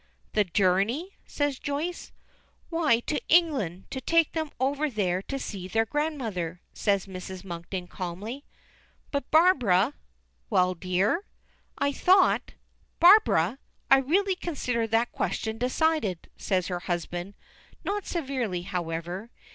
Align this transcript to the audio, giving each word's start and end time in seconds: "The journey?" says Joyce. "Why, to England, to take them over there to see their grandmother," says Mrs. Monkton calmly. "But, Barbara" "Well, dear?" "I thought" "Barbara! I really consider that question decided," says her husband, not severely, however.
"The 0.33 0.45
journey?" 0.45 1.15
says 1.27 1.59
Joyce. 1.59 2.11
"Why, 2.71 3.01
to 3.01 3.21
England, 3.29 3.85
to 3.91 4.01
take 4.01 4.31
them 4.31 4.49
over 4.59 4.89
there 4.89 5.21
to 5.21 5.37
see 5.37 5.67
their 5.67 5.85
grandmother," 5.85 6.59
says 6.73 7.05
Mrs. 7.05 7.43
Monkton 7.43 7.85
calmly. 7.87 8.43
"But, 9.11 9.29
Barbara" 9.29 9.93
"Well, 10.49 10.73
dear?" 10.73 11.23
"I 11.77 11.91
thought" 11.91 12.53
"Barbara! 12.99 13.59
I 13.91 13.99
really 13.99 14.35
consider 14.35 14.87
that 14.87 15.11
question 15.11 15.59
decided," 15.59 16.31
says 16.35 16.65
her 16.65 16.79
husband, 16.79 17.35
not 17.83 18.07
severely, 18.07 18.63
however. 18.63 19.29